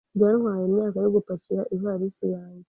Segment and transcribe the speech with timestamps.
[0.15, 2.59] Byantwaye imyaka yo gupakira ivarisi yanjye.